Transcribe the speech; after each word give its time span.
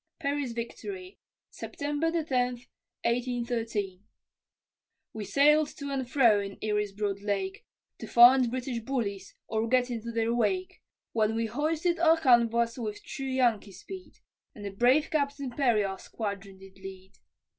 PERRY'S 0.19 0.53
VICTORY 0.53 1.19
[September 1.51 2.09
10, 2.11 2.21
1813] 3.05 4.03
We 5.13 5.23
sailed 5.23 5.67
to 5.77 5.91
and 5.91 6.09
fro 6.09 6.39
in 6.39 6.57
Erie's 6.63 6.91
broad 6.91 7.21
lake, 7.21 7.63
To 7.99 8.07
find 8.07 8.49
British 8.49 8.79
bullies 8.79 9.35
or 9.45 9.67
get 9.67 9.91
into 9.91 10.11
their 10.11 10.33
wake, 10.33 10.81
When 11.11 11.35
we 11.35 11.45
hoisted 11.45 11.99
our 11.99 12.19
canvas 12.19 12.79
with 12.79 13.03
true 13.03 13.27
Yankee 13.27 13.73
speed, 13.73 14.13
And 14.55 14.65
the 14.65 14.71
brave 14.71 15.11
Captain 15.11 15.51
Perry 15.51 15.83
our 15.83 15.99
squadron 15.99 16.57
did 16.57 16.79
lead. 16.79 17.11